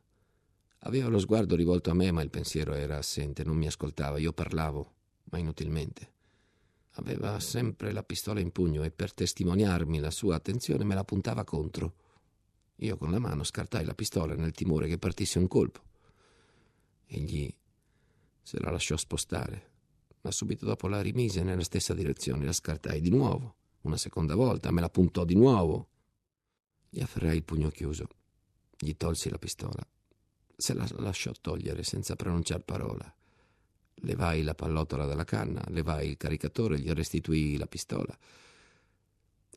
Aveva 0.87 1.09
lo 1.09 1.19
sguardo 1.19 1.57
rivolto 1.57 1.91
a 1.91 1.95
me, 1.95 2.13
ma 2.13 2.23
il 2.23 2.31
pensiero 2.31 2.73
era 2.73 2.97
assente, 2.97 3.43
non 3.43 3.57
mi 3.57 3.67
ascoltava. 3.67 4.19
Io 4.19 4.33
parlavo, 4.33 4.93
ma 5.31 5.39
inutilmente. 5.39 6.13
Aveva 6.99 7.41
sempre 7.41 7.91
la 7.91 8.05
pistola 8.05 8.39
in 8.39 8.53
pugno 8.53 8.85
e 8.85 8.93
per 8.93 9.13
testimoniarmi 9.13 9.99
la 9.99 10.13
sua 10.13 10.37
attenzione 10.37 10.85
me 10.85 10.95
la 10.95 11.03
puntava 11.03 11.43
contro. 11.43 11.95
Io 12.77 12.97
con 12.97 13.11
la 13.11 13.19
mano 13.19 13.43
scartai 13.43 13.85
la 13.85 13.95
pistola 13.95 14.37
nel 14.37 14.53
timore 14.53 14.87
che 14.87 14.97
partisse 14.97 15.41
un 15.41 15.49
colpo. 15.49 15.83
Egli 17.07 17.53
se 18.41 18.61
la 18.61 18.71
lasciò 18.71 18.97
spostare, 18.97 19.71
ma 20.21 20.31
subito 20.31 20.67
dopo 20.67 20.87
la 20.87 21.01
rimise 21.01 21.43
nella 21.43 21.65
stessa 21.65 21.95
direzione. 21.95 22.45
La 22.45 22.53
scartai 22.53 23.01
di 23.01 23.11
nuovo, 23.11 23.57
una 23.81 23.97
seconda 23.97 24.37
volta, 24.37 24.71
me 24.71 24.81
la 24.81 24.89
puntò 24.89 25.25
di 25.25 25.35
nuovo. 25.35 25.89
Gli 26.89 27.01
afferrai 27.01 27.35
il 27.35 27.45
pugno 27.45 27.71
chiuso. 27.71 28.07
Gli 28.79 28.93
tolsi 28.97 29.29
la 29.31 29.39
pistola 29.39 29.85
se 30.57 30.73
la 30.73 30.89
lasciò 30.97 31.33
togliere 31.39 31.83
senza 31.83 32.17
pronunciar 32.17 32.63
parola. 32.63 33.15
Levai 34.01 34.43
la 34.43 34.55
pallottola 34.55 35.05
dalla 35.05 35.25
canna, 35.25 35.63
levai 35.69 36.09
il 36.09 36.17
caricatore, 36.17 36.81
gli 36.81 36.91
restituii 36.91 37.57
la 37.57 37.67
pistola. 37.67 38.17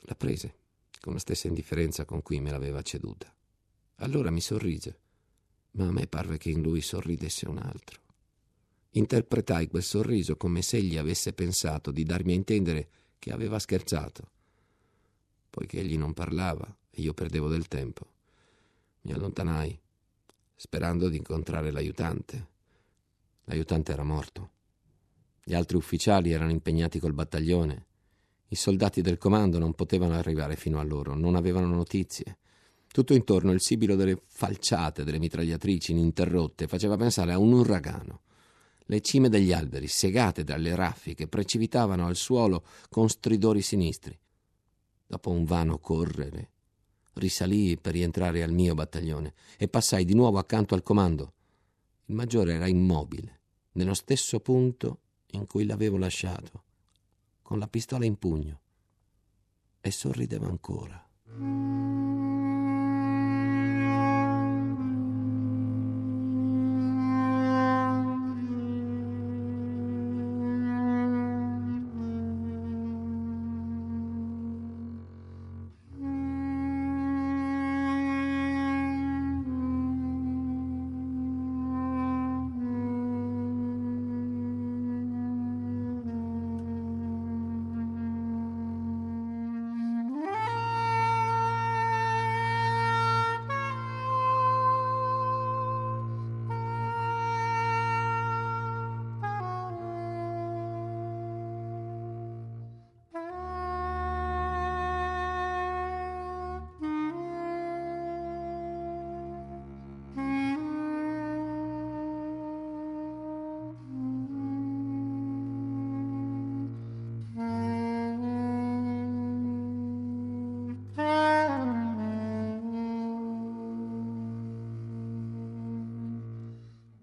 La 0.03 0.15
prese, 0.15 0.55
con 0.99 1.13
la 1.13 1.19
stessa 1.19 1.47
indifferenza 1.47 2.05
con 2.05 2.21
cui 2.21 2.39
me 2.39 2.51
l'aveva 2.51 2.81
ceduta. 2.81 3.33
Allora 3.95 4.31
mi 4.31 4.41
sorrise, 4.41 4.99
ma 5.71 5.87
a 5.87 5.91
me 5.91 6.07
parve 6.07 6.37
che 6.37 6.49
in 6.49 6.61
lui 6.61 6.81
sorridesse 6.81 7.47
un 7.47 7.57
altro. 7.57 8.01
Interpretai 8.91 9.67
quel 9.67 9.83
sorriso 9.83 10.35
come 10.35 10.61
se 10.61 10.77
egli 10.77 10.97
avesse 10.97 11.33
pensato 11.33 11.91
di 11.91 12.03
darmi 12.03 12.31
a 12.31 12.35
intendere 12.35 12.89
che 13.19 13.31
aveva 13.31 13.59
scherzato. 13.59 14.31
Poiché 15.49 15.79
egli 15.79 15.97
non 15.97 16.13
parlava 16.13 16.75
e 16.89 17.01
io 17.01 17.13
perdevo 17.13 17.49
del 17.49 17.67
tempo, 17.67 18.13
mi 19.01 19.11
allontanai 19.11 19.79
sperando 20.61 21.07
di 21.07 21.15
incontrare 21.15 21.71
l'aiutante. 21.71 22.47
L'aiutante 23.45 23.93
era 23.93 24.03
morto. 24.03 24.49
Gli 25.41 25.53
altri 25.53 25.77
ufficiali 25.77 26.33
erano 26.33 26.51
impegnati 26.51 26.99
col 26.99 27.13
battaglione. 27.13 27.85
I 28.49 28.55
soldati 28.57 29.01
del 29.01 29.17
comando 29.17 29.57
non 29.57 29.73
potevano 29.73 30.15
arrivare 30.15 30.57
fino 30.57 30.77
a 30.77 30.83
loro, 30.83 31.15
non 31.15 31.35
avevano 31.35 31.67
notizie. 31.67 32.39
Tutto 32.91 33.13
intorno 33.13 33.53
il 33.53 33.61
sibilo 33.61 33.95
delle 33.95 34.21
falciate 34.25 35.05
delle 35.05 35.17
mitragliatrici 35.19 35.93
ininterrotte 35.93 36.67
faceva 36.67 36.97
pensare 36.97 37.31
a 37.31 37.39
un 37.39 37.53
uragano. 37.53 38.23
Le 38.79 38.99
cime 38.99 39.29
degli 39.29 39.53
alberi, 39.53 39.87
segate 39.87 40.43
dalle 40.43 40.75
raffiche, 40.75 41.29
precipitavano 41.29 42.05
al 42.05 42.17
suolo 42.17 42.65
con 42.89 43.07
stridori 43.07 43.61
sinistri. 43.61 44.19
Dopo 45.07 45.29
un 45.29 45.45
vano 45.45 45.79
correre, 45.79 46.49
risalii 47.13 47.77
per 47.77 47.93
rientrare 47.93 48.43
al 48.43 48.51
mio 48.51 48.73
battaglione 48.75 49.33
e 49.57 49.67
passai 49.67 50.05
di 50.05 50.13
nuovo 50.13 50.37
accanto 50.37 50.75
al 50.75 50.83
comando. 50.83 51.33
Il 52.05 52.15
maggiore 52.15 52.53
era 52.53 52.67
immobile, 52.67 53.39
nello 53.73 53.93
stesso 53.93 54.39
punto 54.39 54.99
in 55.31 55.45
cui 55.45 55.65
l'avevo 55.65 55.97
lasciato, 55.97 56.63
con 57.41 57.59
la 57.59 57.67
pistola 57.67 58.05
in 58.05 58.17
pugno, 58.17 58.59
e 59.81 59.91
sorrideva 59.91 60.47
ancora. 60.47 61.98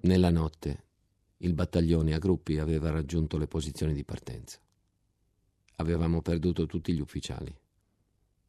Nella 0.06 0.30
notte 0.30 0.84
il 1.38 1.52
battaglione 1.52 2.14
a 2.14 2.18
gruppi 2.18 2.58
aveva 2.58 2.90
raggiunto 2.90 3.38
le 3.38 3.48
posizioni 3.48 3.92
di 3.92 4.04
partenza. 4.04 4.60
Avevamo 5.78 6.22
perduto 6.22 6.64
tutti 6.66 6.92
gli 6.92 7.00
ufficiali. 7.00 7.52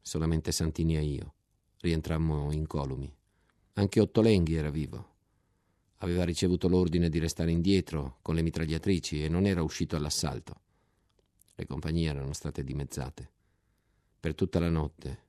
Solamente 0.00 0.52
Santini 0.52 0.96
e 0.96 1.02
io 1.02 1.34
rientrammo 1.80 2.52
incolumi. 2.52 3.12
Anche 3.72 3.98
Ottolenghi 3.98 4.54
era 4.54 4.70
vivo. 4.70 5.16
Aveva 5.96 6.22
ricevuto 6.22 6.68
l'ordine 6.68 7.08
di 7.08 7.18
restare 7.18 7.50
indietro 7.50 8.18
con 8.22 8.36
le 8.36 8.42
mitragliatrici 8.42 9.24
e 9.24 9.28
non 9.28 9.44
era 9.44 9.60
uscito 9.60 9.96
all'assalto. 9.96 10.60
Le 11.56 11.66
compagnie 11.66 12.08
erano 12.08 12.34
state 12.34 12.62
dimezzate. 12.62 13.30
Per 14.20 14.36
tutta 14.36 14.60
la 14.60 14.70
notte 14.70 15.26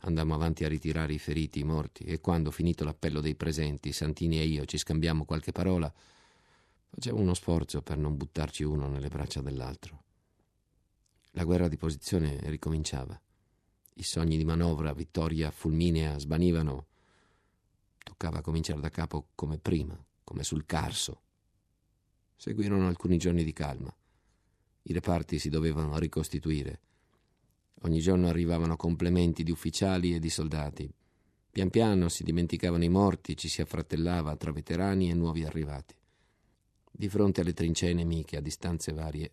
andammo 0.00 0.34
avanti 0.34 0.64
a 0.64 0.68
ritirare 0.68 1.12
i 1.12 1.18
feriti, 1.18 1.60
i 1.60 1.64
morti, 1.64 2.04
e 2.04 2.20
quando, 2.20 2.50
finito 2.50 2.84
l'appello 2.84 3.20
dei 3.20 3.34
presenti, 3.34 3.92
Santini 3.92 4.38
e 4.38 4.44
io 4.44 4.64
ci 4.64 4.78
scambiammo 4.78 5.24
qualche 5.24 5.52
parola, 5.52 5.92
facevo 6.88 7.18
uno 7.18 7.34
sforzo 7.34 7.82
per 7.82 7.98
non 7.98 8.16
buttarci 8.16 8.62
uno 8.62 8.88
nelle 8.88 9.08
braccia 9.08 9.40
dell'altro. 9.40 10.04
La 11.32 11.44
guerra 11.44 11.68
di 11.68 11.76
posizione 11.76 12.38
ricominciava. 12.44 13.20
I 13.94 14.02
sogni 14.02 14.36
di 14.36 14.44
manovra, 14.44 14.92
vittoria 14.92 15.50
fulminea 15.50 16.18
svanivano. 16.18 16.86
Toccava 17.98 18.40
cominciare 18.40 18.80
da 18.80 18.88
capo 18.88 19.28
come 19.34 19.58
prima, 19.58 19.96
come 20.24 20.42
sul 20.42 20.66
Carso. 20.66 21.20
Seguirono 22.34 22.88
alcuni 22.88 23.18
giorni 23.18 23.44
di 23.44 23.52
calma. 23.52 23.94
I 24.82 24.92
reparti 24.92 25.38
si 25.38 25.50
dovevano 25.50 25.98
ricostituire. 25.98 26.80
Ogni 27.82 28.00
giorno 28.00 28.28
arrivavano 28.28 28.76
complementi 28.76 29.42
di 29.42 29.50
ufficiali 29.50 30.14
e 30.14 30.18
di 30.18 30.28
soldati. 30.28 30.92
Pian 31.50 31.70
piano 31.70 32.08
si 32.08 32.22
dimenticavano 32.24 32.84
i 32.84 32.88
morti, 32.88 33.36
ci 33.36 33.48
si 33.48 33.62
affrattellava 33.62 34.36
tra 34.36 34.52
veterani 34.52 35.10
e 35.10 35.14
nuovi 35.14 35.44
arrivati. 35.44 35.94
Di 36.90 37.08
fronte 37.08 37.40
alle 37.40 37.54
trincee 37.54 37.94
nemiche 37.94 38.36
a 38.36 38.40
distanze 38.40 38.92
varie, 38.92 39.32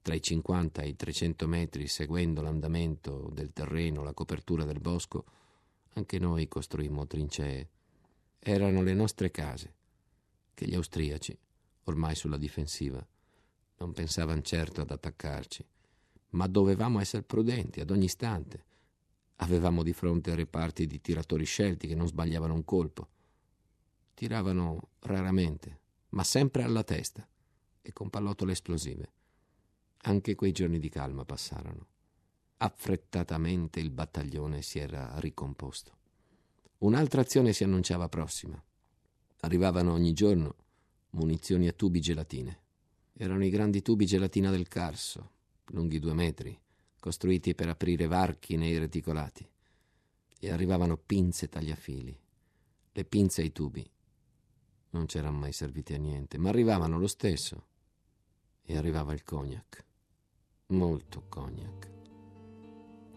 tra 0.00 0.14
i 0.14 0.22
50 0.22 0.82
e 0.82 0.88
i 0.88 0.96
300 0.96 1.46
metri, 1.46 1.86
seguendo 1.86 2.40
l'andamento 2.40 3.28
del 3.32 3.52
terreno, 3.52 4.02
la 4.02 4.14
copertura 4.14 4.64
del 4.64 4.80
bosco, 4.80 5.24
anche 5.94 6.18
noi 6.18 6.48
costruimmo 6.48 7.06
trincee. 7.06 7.68
Erano 8.38 8.82
le 8.82 8.94
nostre 8.94 9.30
case, 9.30 9.74
che 10.54 10.66
gli 10.66 10.74
austriaci, 10.74 11.36
ormai 11.84 12.14
sulla 12.14 12.38
difensiva, 12.38 13.04
non 13.78 13.92
pensavano 13.92 14.40
certo 14.42 14.80
ad 14.80 14.90
attaccarci, 14.90 15.64
ma 16.36 16.46
dovevamo 16.46 17.00
essere 17.00 17.22
prudenti 17.22 17.80
ad 17.80 17.90
ogni 17.90 18.04
istante. 18.04 18.64
Avevamo 19.36 19.82
di 19.82 19.94
fronte 19.94 20.34
reparti 20.34 20.86
di 20.86 21.00
tiratori 21.00 21.44
scelti 21.44 21.86
che 21.86 21.94
non 21.94 22.06
sbagliavano 22.06 22.54
un 22.54 22.64
colpo. 22.64 23.08
Tiravano 24.14 24.90
raramente, 25.00 25.80
ma 26.10 26.22
sempre 26.24 26.62
alla 26.62 26.84
testa 26.84 27.26
e 27.80 27.92
con 27.92 28.10
pallottole 28.10 28.52
esplosive. 28.52 29.12
Anche 30.02 30.34
quei 30.34 30.52
giorni 30.52 30.78
di 30.78 30.90
calma 30.90 31.24
passarono. 31.24 31.86
Affrettatamente 32.58 33.80
il 33.80 33.90
battaglione 33.90 34.62
si 34.62 34.78
era 34.78 35.18
ricomposto. 35.18 35.92
Un'altra 36.78 37.22
azione 37.22 37.52
si 37.52 37.64
annunciava 37.64 38.08
prossima. 38.08 38.62
Arrivavano 39.40 39.92
ogni 39.92 40.12
giorno 40.12 40.54
munizioni 41.10 41.66
a 41.66 41.72
tubi 41.72 42.00
gelatine. 42.00 42.60
Erano 43.14 43.44
i 43.44 43.50
grandi 43.50 43.80
tubi 43.80 44.04
gelatina 44.04 44.50
del 44.50 44.68
Carso, 44.68 45.35
lunghi 45.68 45.98
due 45.98 46.14
metri, 46.14 46.58
costruiti 46.98 47.54
per 47.54 47.68
aprire 47.68 48.06
varchi 48.06 48.56
nei 48.56 48.78
reticolati. 48.78 49.48
E 50.38 50.50
arrivavano 50.50 50.96
pinze 50.96 51.48
tagliafili. 51.48 52.18
Le 52.92 53.04
pinze 53.04 53.42
ai 53.42 53.52
tubi 53.52 53.88
non 54.90 55.06
c'erano 55.06 55.38
mai 55.38 55.52
serviti 55.52 55.94
a 55.94 55.98
niente, 55.98 56.38
ma 56.38 56.48
arrivavano 56.48 56.98
lo 56.98 57.06
stesso. 57.06 57.66
E 58.62 58.76
arrivava 58.76 59.12
il 59.12 59.22
cognac 59.22 59.84
molto 60.68 61.24
cognac. 61.28 61.90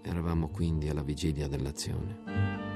Eravamo 0.03 0.49
quindi 0.49 0.89
alla 0.89 1.01
vigilia 1.01 1.47
dell'azione. 1.47 2.68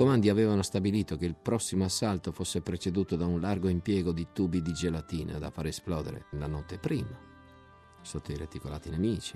Comandi 0.00 0.30
avevano 0.30 0.62
stabilito 0.62 1.18
che 1.18 1.26
il 1.26 1.34
prossimo 1.34 1.84
assalto 1.84 2.32
fosse 2.32 2.62
preceduto 2.62 3.16
da 3.16 3.26
un 3.26 3.38
largo 3.38 3.68
impiego 3.68 4.12
di 4.12 4.28
tubi 4.32 4.62
di 4.62 4.72
gelatina 4.72 5.38
da 5.38 5.50
far 5.50 5.66
esplodere 5.66 6.24
la 6.38 6.46
notte 6.46 6.78
prima, 6.78 7.20
sotto 8.00 8.32
i 8.32 8.36
reticolati 8.38 8.88
nemici. 8.88 9.34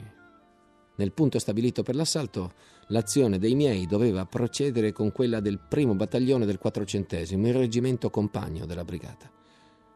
Nel 0.94 1.12
punto 1.12 1.38
stabilito 1.38 1.82
per 1.82 1.94
l'assalto, 1.94 2.52
l'azione 2.86 3.38
dei 3.38 3.54
miei 3.54 3.86
doveva 3.86 4.24
procedere 4.24 4.92
con 4.92 5.12
quella 5.12 5.40
del 5.40 5.58
primo 5.58 5.94
battaglione 5.94 6.46
del 6.46 6.56
quattrocentesimo, 6.56 7.46
il 7.46 7.52
reggimento 7.52 8.08
compagno 8.08 8.64
della 8.64 8.84
brigata. 8.84 9.30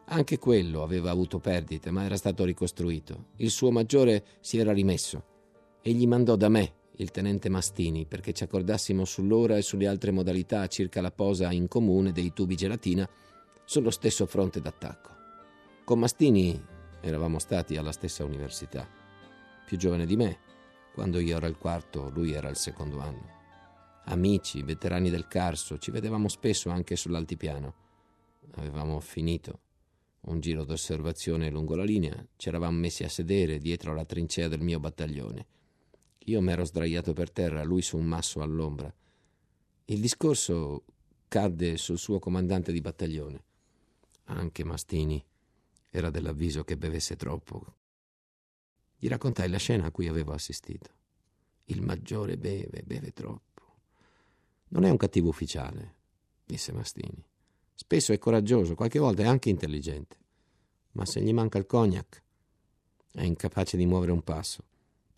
Anche 0.09 0.37
quello 0.37 0.83
aveva 0.83 1.11
avuto 1.11 1.39
perdite, 1.39 1.91
ma 1.91 2.05
era 2.05 2.19
stato 2.19 2.45
ricostruito. 2.45 3.29
Il 3.37 3.49
suo 3.49 3.71
maggiore 3.71 4.23
si 4.41 4.59
era 4.59 4.75
rimesso 4.75 5.25
e 5.81 5.93
gli 5.93 6.07
mandò 6.07 6.37
da 6.37 6.51
me 6.51 6.75
il 7.01 7.11
tenente 7.11 7.49
Mastini 7.49 8.07
perché 8.07 8.33
ci 8.33 8.43
accordassimo 8.43 9.05
sull'ora 9.05 9.57
e 9.57 9.63
sulle 9.63 9.87
altre 9.87 10.11
modalità 10.11 10.67
circa 10.67 11.01
la 11.01 11.13
posa 11.13 11.53
in 11.53 11.69
comune 11.69 12.13
dei 12.13 12.33
tubi 12.33 12.57
gelatina 12.57 13.09
sullo 13.65 13.91
stesso 13.91 14.27
fronte 14.27 14.61
d'attacco. 14.61 15.11
Con 15.85 16.01
Mastini 16.01 16.61
eravamo 17.01 17.39
stati 17.39 17.77
alla 17.77 17.93
stessa 17.93 18.25
università, 18.25 18.89
più 19.65 19.77
giovane 19.77 20.07
di 20.07 20.17
me, 20.17 20.39
quando 20.93 21.21
io 21.21 21.37
ero 21.37 21.47
al 21.47 21.57
quarto, 21.57 22.11
lui 22.11 22.33
era 22.33 22.49
al 22.49 22.57
secondo 22.57 22.99
anno. 22.99 23.37
Amici, 24.07 24.63
veterani 24.63 25.11
del 25.11 25.29
Carso, 25.29 25.79
ci 25.79 25.93
vedevamo 25.93 26.29
spesso 26.29 26.71
anche 26.71 26.97
sull'altipiano. 26.97 27.75
Avevamo 28.57 28.99
finito 28.99 29.61
un 30.23 30.41
giro 30.41 30.65
d'osservazione 30.65 31.51
lungo 31.51 31.77
la 31.77 31.85
linea, 31.85 32.27
ci 32.37 32.49
eravamo 32.49 32.79
messi 32.79 33.05
a 33.05 33.09
sedere 33.09 33.59
dietro 33.59 33.93
alla 33.93 34.05
trincea 34.05 34.49
del 34.49 34.61
mio 34.61 34.81
battaglione 34.81 35.47
io 36.29 36.41
m'ero 36.41 36.65
sdraiato 36.65 37.13
per 37.13 37.31
terra, 37.31 37.63
lui 37.63 37.83
su 37.83 37.97
un 37.97 38.05
masso 38.05 38.43
all'ombra. 38.43 38.93
Il 39.87 40.01
discorso 40.01 40.85
cadde 41.27 41.77
sul 41.79 41.99
suo 41.99 42.19
comandante 42.19 42.71
di 42.71 42.81
battaglione. 42.81 43.45
Anche 44.25 44.65
Mastini 44.65 45.25
era 45.91 46.11
dell'avviso 46.11 46.65
che 46.65 46.77
bevesse 46.77 47.17
troppo. 47.17 47.75
Gli 48.99 49.09
raccontai 49.09 49.49
la 49.49 49.57
scena 49.57 49.87
a 49.87 49.91
cui 49.91 50.07
avevo 50.07 50.33
assistito. 50.33 50.91
Il 51.65 51.81
maggiore 51.81 52.37
beve, 52.37 52.83
beve 52.85 53.13
troppo. 53.13 53.63
Non 54.69 54.85
è 54.85 54.91
un 54.91 54.97
cattivo 54.97 55.29
ufficiale, 55.29 55.95
disse 56.45 56.73
Mastini. 56.73 57.25
Spesso 57.75 58.13
è 58.13 58.19
coraggioso, 58.19 58.75
qualche 58.75 58.99
volta 58.99 59.23
è 59.23 59.27
anche 59.27 59.49
intelligente. 59.49 60.17
Ma 60.93 61.07
se 61.07 61.23
gli 61.23 61.33
manca 61.33 61.59
il 61.59 61.67
cognac, 61.67 62.23
è 63.13 63.23
incapace 63.23 63.77
di 63.77 63.87
muovere 63.87 64.13
un 64.13 64.23
passo. 64.23 64.65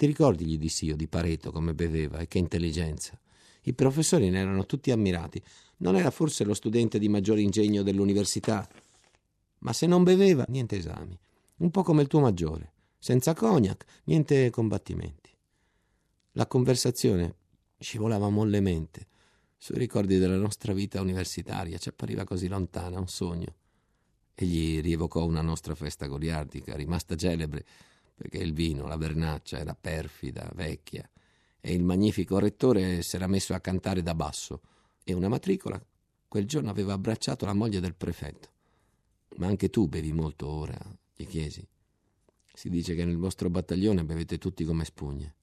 Ti 0.00 0.06
ricordi, 0.06 0.46
gli 0.46 0.56
dissi 0.56 0.86
io, 0.86 0.96
di 0.96 1.08
Pareto 1.08 1.52
come 1.52 1.74
beveva 1.74 2.20
e 2.20 2.26
che 2.26 2.38
intelligenza? 2.38 3.20
I 3.64 3.74
professori 3.74 4.30
ne 4.30 4.38
erano 4.38 4.64
tutti 4.64 4.90
ammirati. 4.90 5.42
Non 5.76 5.94
era 5.94 6.10
forse 6.10 6.42
lo 6.42 6.54
studente 6.54 6.98
di 6.98 7.10
maggiore 7.10 7.42
ingegno 7.42 7.82
dell'università? 7.82 8.66
Ma 9.58 9.74
se 9.74 9.86
non 9.86 10.02
beveva, 10.02 10.46
niente 10.48 10.78
esami. 10.78 11.20
Un 11.56 11.70
po' 11.70 11.82
come 11.82 12.00
il 12.00 12.08
tuo 12.08 12.20
maggiore. 12.20 12.72
Senza 12.98 13.34
cognac, 13.34 13.84
niente 14.04 14.48
combattimenti. 14.48 15.36
La 16.32 16.46
conversazione 16.46 17.34
scivolava 17.78 18.30
mollemente 18.30 19.06
sui 19.58 19.76
ricordi 19.76 20.16
della 20.16 20.38
nostra 20.38 20.72
vita 20.72 21.02
universitaria, 21.02 21.76
ci 21.76 21.90
appariva 21.90 22.24
così 22.24 22.48
lontana, 22.48 22.98
un 22.98 23.08
sogno. 23.08 23.54
Egli 24.34 24.80
rievocò 24.80 25.26
una 25.26 25.42
nostra 25.42 25.74
festa 25.74 26.06
goliardica, 26.06 26.74
rimasta 26.74 27.16
celebre, 27.16 27.66
perché 28.20 28.36
il 28.36 28.52
vino, 28.52 28.86
la 28.86 28.98
vernaccia, 28.98 29.56
era 29.56 29.74
perfida, 29.74 30.46
vecchia, 30.54 31.08
e 31.58 31.72
il 31.72 31.82
magnifico 31.82 32.38
rettore 32.38 33.00
s'era 33.00 33.26
messo 33.26 33.54
a 33.54 33.60
cantare 33.60 34.02
da 34.02 34.14
basso, 34.14 34.60
e 35.02 35.14
una 35.14 35.28
matricola 35.28 35.82
quel 36.28 36.44
giorno 36.44 36.68
aveva 36.68 36.92
abbracciato 36.92 37.46
la 37.46 37.54
moglie 37.54 37.80
del 37.80 37.94
prefetto. 37.94 38.50
Ma 39.36 39.46
anche 39.46 39.70
tu 39.70 39.88
bevi 39.88 40.12
molto 40.12 40.46
ora? 40.48 40.78
gli 41.16 41.26
chiesi. 41.26 41.66
Si 42.52 42.68
dice 42.68 42.94
che 42.94 43.06
nel 43.06 43.16
vostro 43.16 43.48
battaglione 43.48 44.04
bevete 44.04 44.36
tutti 44.36 44.66
come 44.66 44.84
spugne. 44.84 45.34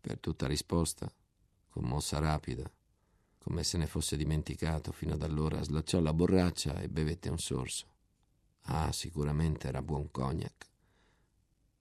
Per 0.00 0.20
tutta 0.20 0.46
risposta, 0.46 1.12
con 1.68 1.86
mossa 1.86 2.20
rapida, 2.20 2.70
come 3.38 3.64
se 3.64 3.78
ne 3.78 3.88
fosse 3.88 4.16
dimenticato 4.16 4.92
fino 4.92 5.14
ad 5.14 5.22
allora, 5.22 5.60
slacciò 5.60 5.98
la 5.98 6.14
borraccia 6.14 6.80
e 6.80 6.88
bevette 6.88 7.30
un 7.30 7.38
sorso. 7.38 7.86
Ah, 8.66 8.92
sicuramente 8.92 9.66
era 9.66 9.82
buon 9.82 10.08
cognac, 10.12 10.66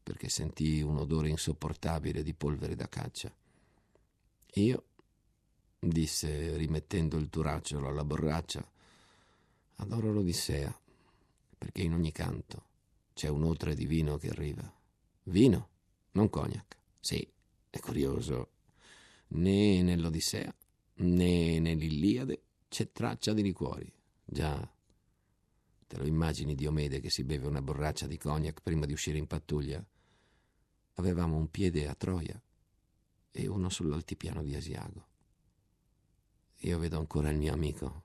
perché 0.06 0.30
sentì 0.30 0.84
un 0.84 0.98
odore 0.98 1.30
insopportabile 1.30 2.22
di 2.22 2.36
polvere 2.36 2.76
da 2.76 2.88
caccia. 2.88 3.36
Io, 4.54 4.84
disse 5.80 6.56
rimettendo 6.58 7.18
il 7.18 7.28
turacciolo 7.28 7.88
alla 7.88 8.04
borraccia, 8.04 8.64
adoro 9.78 10.14
l'Odissea, 10.14 10.80
perché 11.58 11.82
in 11.82 11.94
ogni 11.94 12.12
canto 12.12 12.66
c'è 13.16 13.30
un 13.30 13.46
otre 13.46 13.74
di 13.74 13.88
vino 13.88 14.18
che 14.18 14.30
arriva. 14.30 14.72
Vino, 15.24 15.70
non 16.12 16.30
cognac. 16.30 16.78
Sì, 17.00 17.28
è 17.72 17.80
curioso. 17.80 18.52
Né 19.30 19.82
nell'Odissea 19.82 20.56
né 20.98 21.60
nell'Iliade 21.60 22.44
c'è 22.70 22.92
traccia 22.92 23.34
di 23.34 23.42
liquori. 23.42 23.92
Già, 24.24 24.72
te 25.88 25.98
lo 25.98 26.06
immagini 26.06 26.54
Diomede 26.54 27.00
che 27.00 27.10
si 27.10 27.24
beve 27.24 27.48
una 27.48 27.64
borraccia 27.64 28.06
di 28.06 28.20
cognac 28.20 28.62
prima 28.62 28.86
di 28.86 28.94
uscire 28.94 29.18
in 29.18 29.26
pattuglia? 29.26 29.84
Avevamo 30.96 31.38
un 31.38 31.50
piede 31.50 31.88
a 31.88 31.96
Troia 31.96 32.42
e 33.32 33.48
uno 33.48 33.70
sull'altipiano 33.70 34.44
di 34.44 34.56
Asiago. 34.56 35.08
Io 36.60 36.80
vedo 36.80 36.98
ancora 36.98 37.30
il 37.30 37.38
mio 37.38 37.54
amico 37.54 38.04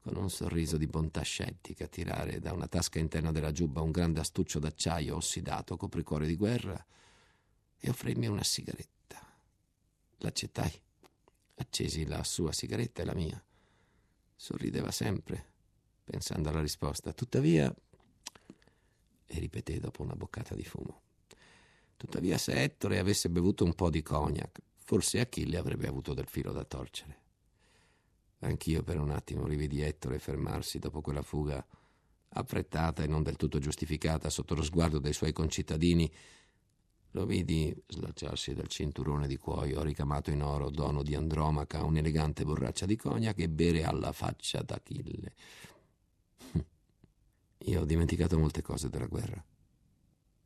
con 0.00 0.16
un 0.16 0.28
sorriso 0.30 0.76
di 0.76 0.86
bontà 0.86 1.22
scettica 1.22 1.86
tirare 1.86 2.38
da 2.38 2.52
una 2.52 2.68
tasca 2.68 2.98
interna 2.98 3.32
della 3.32 3.52
giubba 3.52 3.80
un 3.80 3.90
grande 3.90 4.20
astuccio 4.20 4.58
d'acciaio 4.58 5.16
ossidato 5.16 5.76
copricuore 5.76 6.26
di 6.26 6.36
guerra 6.36 6.84
e 7.78 7.88
offrirmi 7.88 8.26
una 8.26 8.44
sigaretta. 8.44 9.20
L'accettai 10.18 10.82
Accesi 11.56 12.04
la 12.06 12.24
sua 12.24 12.52
sigaretta 12.52 13.02
e 13.02 13.04
la 13.04 13.14
mia. 13.14 13.42
Sorrideva 14.34 14.90
sempre, 14.90 15.52
pensando 16.02 16.48
alla 16.48 16.60
risposta. 16.60 17.12
Tuttavia, 17.12 17.72
e 19.26 19.38
ripeté 19.38 19.78
dopo 19.78 20.02
una 20.02 20.16
boccata 20.16 20.54
di 20.54 20.64
fumo, 20.64 21.02
tuttavia 21.96 22.38
se 22.38 22.62
Ettore 22.62 22.98
avesse 22.98 23.30
bevuto 23.30 23.64
un 23.64 23.74
po' 23.74 23.90
di 23.90 24.02
cognac, 24.02 24.60
forse 24.76 25.20
Achille 25.20 25.56
avrebbe 25.56 25.88
avuto 25.88 26.14
del 26.14 26.26
filo 26.26 26.52
da 26.52 26.64
torcere. 26.64 27.22
Anch'io 28.40 28.82
per 28.82 29.00
un 29.00 29.10
attimo 29.10 29.46
rividi 29.46 29.80
Ettore 29.80 30.18
fermarsi 30.18 30.78
dopo 30.78 31.00
quella 31.00 31.22
fuga 31.22 31.64
affrettata 32.36 33.02
e 33.02 33.06
non 33.06 33.22
del 33.22 33.36
tutto 33.36 33.58
giustificata 33.58 34.28
sotto 34.28 34.54
lo 34.54 34.62
sguardo 34.62 34.98
dei 34.98 35.12
suoi 35.12 35.32
concittadini 35.32 36.10
lo 37.14 37.26
vidi 37.26 37.74
slacciarsi 37.86 38.54
dal 38.54 38.66
cinturone 38.66 39.28
di 39.28 39.36
cuoio 39.36 39.82
ricamato 39.82 40.30
in 40.30 40.42
oro, 40.42 40.68
dono 40.68 41.04
di 41.04 41.14
Andromaca, 41.14 41.84
un'elegante 41.84 42.44
borraccia 42.44 42.86
di 42.86 42.96
cognac 42.96 43.38
e 43.38 43.48
bere 43.48 43.84
alla 43.84 44.10
faccia 44.10 44.62
d'Achille. 44.62 45.34
Io 47.66 47.80
ho 47.80 47.84
dimenticato 47.84 48.36
molte 48.36 48.62
cose 48.62 48.88
della 48.88 49.06
guerra, 49.06 49.42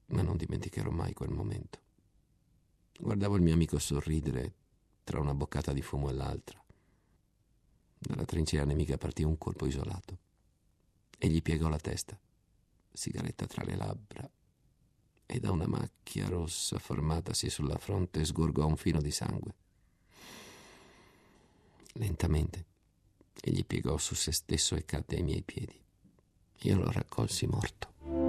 ma 0.09 0.23
non 0.23 0.37
dimenticherò 0.37 0.91
mai 0.91 1.13
quel 1.13 1.31
momento. 1.31 1.81
Guardavo 2.99 3.37
il 3.37 3.43
mio 3.43 3.55
amico 3.55 3.79
sorridere 3.79 4.53
tra 5.05 5.21
una 5.21 5.35
boccata 5.35 5.73
di 5.73 5.83
fumo 5.83 6.11
e 6.11 6.13
l'altra. 6.13 6.63
Dalla 7.99 8.25
trincea 8.25 8.65
nemica 8.65 8.97
partì 8.99 9.23
un 9.23 9.39
colpo 9.39 9.67
isolato. 9.67 10.19
Egli 11.19 11.43
piegò 11.43 11.69
la 11.69 11.79
testa, 11.79 12.19
sigaretta 12.93 13.47
tra 13.47 13.65
le 13.65 13.77
labbra 13.77 14.29
e 15.27 15.41
da 15.41 15.51
una 15.51 15.67
macchia 15.67 16.29
rossa 16.29 16.79
formatasi 16.79 17.51
sulla 17.51 17.77
fronte 17.77 18.25
sgorgò 18.25 18.67
un 18.67 18.77
filo 18.77 19.01
di 19.01 19.11
sangue. 19.11 19.55
Lentamente 21.95 22.65
egli 23.41 23.65
piegò 23.65 23.97
su 23.99 24.15
se 24.15 24.33
stesso 24.33 24.75
e 24.75 24.85
cadde 24.85 25.17
ai 25.17 25.23
miei 25.23 25.43
piedi. 25.43 25.79
Io 26.63 26.77
lo 26.77 26.91
raccolsi 26.91 27.47
morto. 27.47 28.28